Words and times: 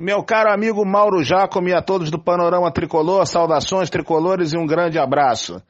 Meu 0.00 0.24
caro 0.24 0.50
amigo 0.50 0.82
Mauro 0.82 1.22
Jacome 1.22 1.72
e 1.72 1.74
a 1.74 1.82
todos 1.82 2.10
do 2.10 2.18
Panorama 2.18 2.72
Tricolor, 2.72 3.26
saudações 3.26 3.90
tricolores 3.90 4.54
e 4.54 4.56
um 4.56 4.64
grande 4.64 4.98
abraço. 4.98 5.60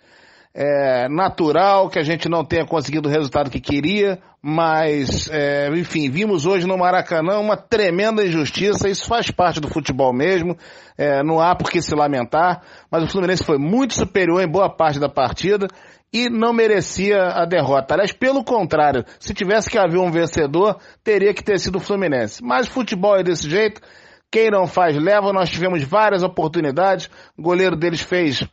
É 0.54 1.08
natural 1.08 1.90
que 1.90 1.98
a 1.98 2.04
gente 2.04 2.28
não 2.28 2.44
tenha 2.44 2.64
conseguido 2.64 3.08
o 3.08 3.10
resultado 3.10 3.50
que 3.50 3.60
queria, 3.60 4.20
mas, 4.40 5.28
é, 5.32 5.68
enfim, 5.76 6.08
vimos 6.08 6.46
hoje 6.46 6.64
no 6.64 6.78
Maracanã 6.78 7.40
uma 7.40 7.56
tremenda 7.56 8.24
injustiça, 8.24 8.88
isso 8.88 9.04
faz 9.04 9.32
parte 9.32 9.58
do 9.58 9.66
futebol 9.66 10.12
mesmo, 10.12 10.56
é, 10.96 11.24
não 11.24 11.40
há 11.40 11.56
por 11.56 11.68
que 11.68 11.82
se 11.82 11.92
lamentar, 11.92 12.62
mas 12.88 13.02
o 13.02 13.08
Fluminense 13.08 13.42
foi 13.42 13.58
muito 13.58 13.94
superior 13.94 14.40
em 14.40 14.48
boa 14.48 14.70
parte 14.70 15.00
da 15.00 15.08
partida 15.08 15.66
e 16.12 16.28
não 16.30 16.52
merecia 16.52 17.20
a 17.20 17.44
derrota. 17.44 17.94
Aliás, 17.94 18.12
pelo 18.12 18.44
contrário, 18.44 19.04
se 19.18 19.34
tivesse 19.34 19.68
que 19.68 19.78
haver 19.78 19.98
um 19.98 20.10
vencedor, 20.10 20.78
teria 21.02 21.34
que 21.34 21.42
ter 21.42 21.58
sido 21.58 21.78
o 21.78 21.80
Fluminense. 21.80 22.40
Mas 22.44 22.68
futebol 22.68 23.16
é 23.16 23.22
desse 23.22 23.48
jeito, 23.48 23.80
quem 24.30 24.50
não 24.50 24.66
faz 24.66 24.96
leva, 24.96 25.32
nós 25.32 25.50
tivemos 25.50 25.82
várias 25.82 26.22
oportunidades, 26.22 27.10
o 27.36 27.42
goleiro 27.42 27.76
deles 27.76 28.00
fez 28.00 28.46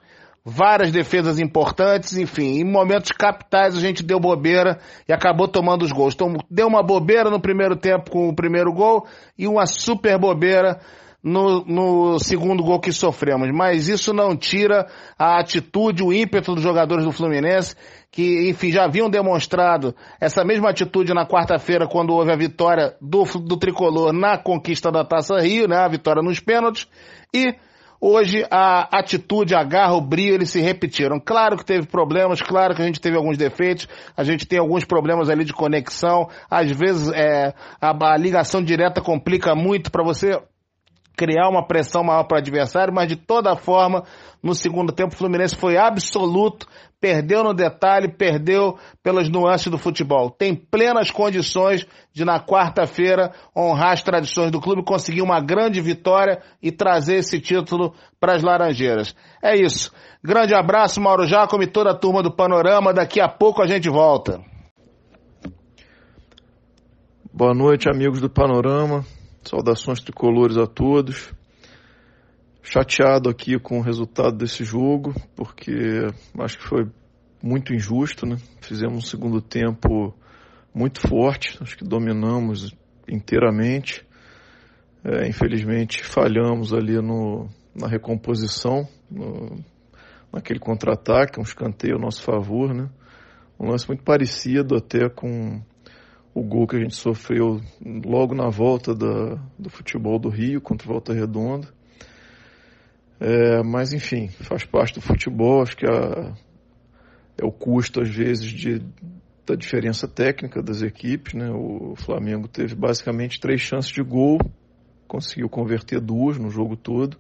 várias 0.50 0.92
defesas 0.92 1.40
importantes, 1.40 2.18
enfim, 2.18 2.60
em 2.60 2.64
momentos 2.64 3.12
capitais 3.12 3.76
a 3.76 3.82
gente 3.82 4.02
deu 4.02 4.18
bobeira 4.18 4.80
e 5.08 5.12
acabou 5.12 5.48
tomando 5.48 5.84
os 5.84 5.92
gols. 5.92 6.16
Então, 6.16 6.38
deu 6.50 6.68
uma 6.68 6.82
bobeira 6.82 7.30
no 7.30 7.40
primeiro 7.40 7.76
tempo 7.76 8.10
com 8.10 8.30
o 8.30 8.36
primeiro 8.36 8.72
gol 8.72 9.06
e 9.38 9.46
uma 9.46 9.66
super 9.66 10.18
bobeira 10.18 10.80
no, 11.28 11.66
no 11.66 12.20
segundo 12.20 12.64
gol 12.64 12.80
que 12.80 12.92
sofremos. 12.92 13.52
Mas 13.52 13.90
isso 13.90 14.14
não 14.14 14.36
tira 14.36 14.88
a 15.20 15.40
atitude, 15.40 16.02
o 16.02 16.14
ímpeto 16.14 16.56
dos 16.56 16.64
jogadores 16.64 17.04
do 17.04 17.12
Fluminense, 17.12 17.76
que, 18.10 18.50
enfim, 18.50 18.72
já 18.72 18.86
haviam 18.86 19.10
demonstrado 19.10 19.94
essa 20.22 20.44
mesma 20.46 20.70
atitude 20.70 21.14
na 21.14 21.28
quarta-feira, 21.28 21.88
quando 21.88 22.14
houve 22.14 22.32
a 22.32 22.38
vitória 22.38 22.96
do, 23.02 23.24
do 23.42 23.58
tricolor 23.58 24.14
na 24.14 24.38
conquista 24.38 24.90
da 24.90 25.04
Taça 25.04 25.38
Rio, 25.40 25.68
né? 25.68 25.78
A 25.78 25.88
vitória 25.90 26.22
nos 26.22 26.40
pênaltis. 26.40 26.88
E 27.34 27.54
Hoje 28.00 28.46
a 28.52 29.00
atitude, 29.00 29.56
a 29.56 29.64
garra, 29.64 29.96
o 29.96 30.02
brilho, 30.02 30.36
eles 30.36 30.52
se 30.52 30.62
repetiram. 30.62 31.20
Claro 31.20 31.58
que 31.58 31.66
teve 31.66 31.88
problemas, 31.88 32.40
claro 32.40 32.76
que 32.76 32.82
a 32.84 32.86
gente 32.86 33.02
teve 33.02 33.18
alguns 33.18 33.40
defeitos, 33.40 33.88
a 34.16 34.24
gente 34.24 34.46
tem 34.46 34.60
alguns 34.60 34.86
problemas 34.86 35.32
ali 35.32 35.44
de 35.44 35.52
conexão, 35.52 36.30
às 36.48 36.70
vezes 36.70 37.12
é, 37.12 37.56
a, 37.82 38.12
a 38.14 38.16
ligação 38.16 38.64
direta 38.64 39.02
complica 39.02 39.56
muito 39.56 39.92
para 39.92 40.04
você 40.04 40.40
criar 41.18 41.50
uma 41.50 41.66
pressão 41.66 42.04
maior 42.04 42.24
para 42.26 42.36
o 42.36 42.40
adversário, 42.40 42.94
mas 42.94 43.08
de 43.08 43.16
toda 43.16 43.56
forma, 43.56 44.04
no 44.42 44.54
segundo 44.54 44.94
tempo 44.94 45.16
o 45.16 45.18
Fluminense 45.18 45.56
foi 45.56 45.76
absoluto, 45.76 46.68
perdeu 47.02 47.44
no 47.44 47.56
detalhe, 47.56 48.08
perdeu 48.08 48.78
pelas 49.02 49.28
nuances 49.28 49.68
do 49.68 49.80
futebol. 49.80 50.30
Tem 50.30 50.56
plenas 50.56 51.10
condições 51.10 51.88
de 52.14 52.24
na 52.24 52.40
quarta-feira 52.40 53.32
honrar 53.56 53.94
as 53.94 54.04
tradições 54.04 54.52
do 54.52 54.62
clube, 54.62 54.86
conseguir 54.86 55.24
uma 55.24 55.42
grande 55.42 55.82
vitória 55.82 56.40
e 56.62 56.72
trazer 56.72 57.18
esse 57.18 57.40
título 57.40 57.96
para 58.20 58.36
as 58.36 58.44
Laranjeiras. 58.44 59.16
É 59.44 59.56
isso. 59.56 59.92
Grande 60.24 60.54
abraço, 60.54 61.02
Mauro 61.02 61.26
Jacome 61.26 61.66
e 61.66 61.72
toda 61.72 61.92
a 61.92 61.98
turma 61.98 62.22
do 62.22 62.32
Panorama. 62.32 62.94
Daqui 62.94 63.20
a 63.20 63.28
pouco 63.28 63.64
a 63.64 63.68
gente 63.68 63.90
volta. 63.90 64.40
Boa 67.34 67.54
noite, 67.56 67.90
amigos 67.90 68.22
do 68.22 68.30
Panorama. 68.30 69.04
Saudações 69.48 70.02
tricolores 70.02 70.58
a 70.58 70.68
todos. 70.68 71.34
Chateado 72.62 73.30
aqui 73.30 73.58
com 73.58 73.80
o 73.80 73.82
resultado 73.82 74.36
desse 74.36 74.66
jogo, 74.66 75.14
porque 75.38 76.06
acho 76.40 76.58
que 76.58 76.68
foi 76.68 76.86
muito 77.42 77.74
injusto, 77.74 78.26
né? 78.26 78.36
Fizemos 78.60 78.98
um 78.98 79.08
segundo 79.08 79.40
tempo 79.40 80.14
muito 80.74 81.00
forte, 81.00 81.58
acho 81.62 81.78
que 81.78 81.86
dominamos 81.86 82.76
inteiramente. 83.08 84.06
É, 85.02 85.26
infelizmente 85.30 86.04
falhamos 86.04 86.74
ali 86.74 87.02
no, 87.02 87.48
na 87.74 87.88
recomposição, 87.88 88.86
no, 89.10 89.64
naquele 90.34 90.60
contra-ataque, 90.60 91.40
um 91.40 91.44
escanteio 91.44 91.96
a 91.96 92.00
nosso 92.00 92.22
favor, 92.22 92.74
né? 92.74 92.90
Um 93.58 93.70
lance 93.70 93.88
muito 93.88 94.04
parecido 94.04 94.76
até 94.76 95.08
com 95.08 95.62
o 96.38 96.44
gol 96.44 96.68
que 96.68 96.76
a 96.76 96.80
gente 96.80 96.94
sofreu 96.94 97.60
logo 98.06 98.36
na 98.36 98.48
volta 98.48 98.94
da, 98.94 99.42
do 99.58 99.72
futebol 99.72 100.20
do 100.20 100.30
Rio 100.30 100.62
contra 100.62 100.88
o 100.88 100.94
Volta 100.94 101.12
Redonda. 101.12 101.68
É, 103.20 103.64
mas 103.64 103.92
enfim, 103.92 104.28
faz 104.28 104.64
parte 104.64 104.94
do 104.94 105.02
futebol, 105.02 105.64
acho 105.64 105.76
que 105.76 105.88
a, 105.88 106.36
é 107.40 107.44
o 107.44 107.52
custo 107.52 108.02
às 108.02 108.10
vezes 108.10 108.52
de, 108.52 108.84
da 109.48 109.56
diferença 109.56 110.08
técnica 110.08 110.62
das 110.62 110.84
equipes. 110.84 111.34
Né? 111.34 111.50
O 111.50 111.96
Flamengo 111.96 112.48
teve 112.48 112.76
basicamente 112.76 113.40
três 113.40 113.60
chances 113.60 113.92
de 113.92 114.04
gol, 114.04 114.38
conseguiu 115.08 115.50
converter 115.50 116.00
duas 116.00 116.38
no 116.38 116.52
jogo 116.52 116.78
todo. 116.78 117.18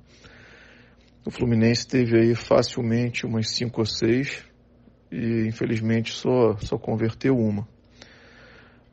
O 1.26 1.32
Fluminense 1.32 1.88
teve 1.88 2.20
aí 2.20 2.36
facilmente 2.36 3.26
umas 3.26 3.50
cinco 3.50 3.82
ou 3.82 3.86
seis 3.86 4.46
e 5.12 5.48
infelizmente 5.48 6.14
só, 6.14 6.56
só 6.58 6.78
converteu 6.78 7.36
uma. 7.36 7.68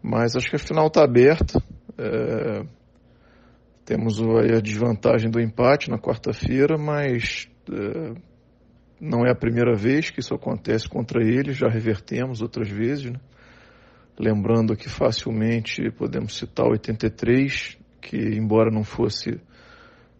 Mas 0.06 0.36
acho 0.36 0.50
que 0.50 0.56
a 0.56 0.58
final 0.58 0.88
está 0.88 1.02
aberta. 1.02 1.62
É, 1.96 2.62
temos 3.86 4.20
a 4.20 4.60
desvantagem 4.60 5.30
do 5.30 5.40
empate 5.40 5.88
na 5.88 5.98
quarta-feira, 5.98 6.76
mas 6.76 7.48
é, 7.72 8.12
não 9.00 9.24
é 9.24 9.30
a 9.30 9.34
primeira 9.34 9.74
vez 9.74 10.10
que 10.10 10.20
isso 10.20 10.34
acontece 10.34 10.86
contra 10.86 11.24
eles, 11.24 11.56
já 11.56 11.68
revertemos 11.68 12.42
outras 12.42 12.68
vezes. 12.68 13.12
Né? 13.12 13.18
Lembrando 14.20 14.76
que 14.76 14.90
facilmente 14.90 15.90
podemos 15.92 16.36
citar 16.36 16.66
83, 16.66 17.78
que 18.02 18.18
embora 18.18 18.70
não 18.70 18.84
fosse 18.84 19.40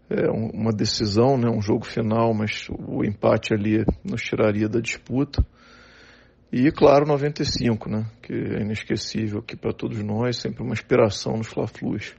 é, 0.09 0.31
uma 0.31 0.73
decisão, 0.73 1.37
né, 1.37 1.50
um 1.50 1.61
jogo 1.61 1.84
final, 1.84 2.33
mas 2.33 2.69
o 2.71 3.05
empate 3.05 3.53
ali 3.53 3.84
nos 4.03 4.23
tiraria 4.23 4.67
da 4.67 4.81
disputa. 4.81 5.44
E, 6.56 6.70
claro, 6.70 7.04
95, 7.04 7.91
né? 7.91 8.06
Que 8.22 8.32
é 8.32 8.60
inesquecível 8.60 9.41
aqui 9.41 9.56
para 9.56 9.72
todos 9.72 10.00
nós, 10.04 10.37
sempre 10.37 10.62
uma 10.62 10.72
inspiração 10.72 11.37
nos 11.37 11.48
Fla-Flus. 11.48 12.15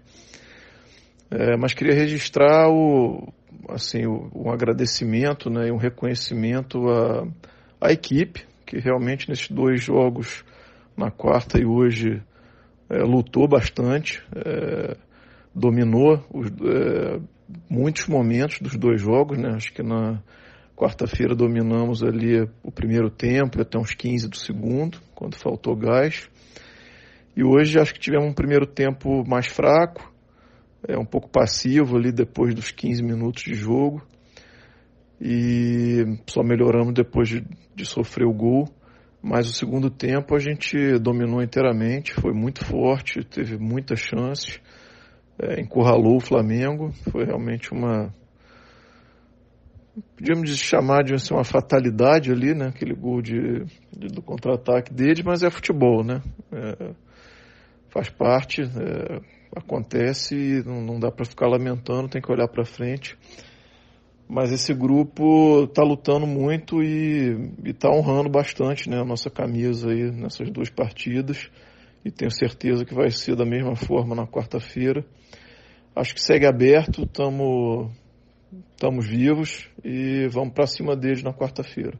É, 1.31 1.55
mas 1.55 1.73
queria 1.73 1.93
registrar 1.93 2.67
o, 2.69 3.31
assim, 3.69 4.05
o, 4.05 4.29
um 4.35 4.51
agradecimento 4.51 5.49
né, 5.49 5.69
e 5.69 5.71
um 5.71 5.77
reconhecimento 5.77 6.85
à, 6.89 7.25
à 7.79 7.93
equipe, 7.93 8.45
que 8.65 8.77
realmente 8.77 9.29
nesses 9.29 9.49
dois 9.49 9.81
jogos, 9.81 10.43
na 10.97 11.09
quarta 11.09 11.57
e 11.57 11.65
hoje, 11.65 12.21
é, 12.89 12.97
lutou 13.03 13.47
bastante, 13.47 14.21
é, 14.35 14.97
dominou 15.55 16.21
os, 16.29 16.47
é, 16.47 17.21
muitos 17.69 18.05
momentos 18.07 18.59
dos 18.59 18.75
dois 18.75 18.99
jogos, 18.99 19.37
né? 19.37 19.53
Acho 19.55 19.71
que 19.71 19.81
na 19.81 20.21
Quarta-feira 20.75 21.33
dominamos 21.33 22.03
ali 22.03 22.41
o 22.61 22.71
primeiro 22.71 23.09
tempo, 23.09 23.61
até 23.61 23.77
uns 23.79 23.93
15 23.93 24.27
do 24.27 24.35
segundo, 24.35 24.99
quando 25.13 25.35
faltou 25.35 25.73
gás. 25.75 26.29
E 27.35 27.43
hoje 27.43 27.79
acho 27.79 27.93
que 27.93 27.99
tivemos 27.99 28.29
um 28.29 28.33
primeiro 28.33 28.65
tempo 28.65 29.23
mais 29.25 29.47
fraco, 29.47 30.11
é 30.87 30.97
um 30.97 31.05
pouco 31.05 31.29
passivo 31.29 31.97
ali 31.97 32.11
depois 32.11 32.53
dos 32.53 32.71
15 32.71 33.01
minutos 33.01 33.43
de 33.43 33.53
jogo. 33.53 34.05
E 35.19 36.03
só 36.27 36.43
melhoramos 36.43 36.93
depois 36.93 37.29
de, 37.29 37.43
de 37.73 37.85
sofrer 37.85 38.27
o 38.27 38.33
gol. 38.33 38.67
Mas 39.21 39.49
o 39.49 39.53
segundo 39.53 39.89
tempo 39.89 40.35
a 40.35 40.39
gente 40.39 40.99
dominou 40.99 41.41
inteiramente, 41.41 42.13
foi 42.13 42.31
muito 42.31 42.63
forte, 42.63 43.23
teve 43.23 43.57
muitas 43.57 43.99
chances, 43.99 44.59
é, 45.39 45.59
encurralou 45.59 46.17
o 46.17 46.19
Flamengo. 46.19 46.91
Foi 47.09 47.25
realmente 47.25 47.71
uma, 47.71 48.13
podíamos 50.15 50.49
chamar 50.57 51.03
de 51.03 51.13
assim, 51.13 51.33
uma 51.33 51.43
fatalidade 51.43 52.31
ali, 52.31 52.53
né? 52.53 52.67
Aquele 52.67 52.93
gol 52.93 53.21
de, 53.21 53.65
de 53.91 54.07
do 54.07 54.21
contra-ataque 54.21 54.93
dele, 54.93 55.23
mas 55.23 55.43
é 55.43 55.49
futebol, 55.49 56.03
né? 56.03 56.21
É, 56.51 56.93
faz 57.89 58.09
parte, 58.09 58.61
é, 58.61 59.21
acontece 59.55 60.63
não, 60.65 60.81
não 60.81 60.99
dá 60.99 61.11
para 61.11 61.25
ficar 61.25 61.47
lamentando, 61.47 62.09
tem 62.09 62.21
que 62.21 62.31
olhar 62.31 62.47
para 62.47 62.65
frente. 62.65 63.17
Mas 64.27 64.51
esse 64.51 64.73
grupo 64.73 65.65
está 65.65 65.83
lutando 65.83 66.25
muito 66.25 66.81
e 66.81 67.51
está 67.63 67.89
honrando 67.89 68.27
bastante 68.27 68.89
né, 68.89 68.99
a 68.99 69.05
nossa 69.05 69.29
camisa 69.29 69.91
aí 69.91 70.11
nessas 70.11 70.49
duas 70.49 70.69
partidas. 70.69 71.49
E 72.03 72.09
tenho 72.09 72.31
certeza 72.31 72.85
que 72.85 72.93
vai 72.93 73.11
ser 73.11 73.35
da 73.35 73.45
mesma 73.45 73.75
forma 73.75 74.15
na 74.15 74.25
quarta-feira. 74.25 75.05
Acho 75.95 76.13
que 76.13 76.21
segue 76.21 76.45
aberto, 76.45 77.03
estamos 77.03 77.91
estamos 78.71 79.07
vivos 79.07 79.67
e 79.83 80.27
vamos 80.27 80.53
para 80.53 80.67
cima 80.67 80.95
deles 80.95 81.23
na 81.23 81.33
quarta-feira. 81.33 81.99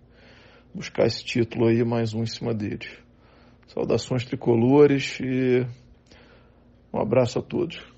Buscar 0.74 1.06
esse 1.06 1.24
título 1.24 1.68
aí, 1.68 1.84
mais 1.84 2.14
um 2.14 2.24
em 2.24 2.28
cima 2.28 2.54
deles. 2.54 2.90
Saudações 3.68 4.26
tricolores 4.26 5.20
e 5.22 5.66
um 6.94 7.00
abraço 7.00 7.40
a 7.40 7.42
todos. 7.42 7.95